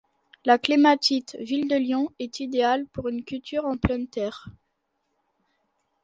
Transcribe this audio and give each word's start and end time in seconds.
La 0.45 0.57
clématite 0.57 1.37
'Ville 1.39 1.67
de 1.67 1.75
Lyon' 1.75 2.09
est 2.17 2.39
idéale 2.39 2.87
pour 2.87 3.07
une 3.07 3.23
culture 3.23 3.67
en 3.67 3.77
pleine 3.77 4.07
terre. 4.07 4.47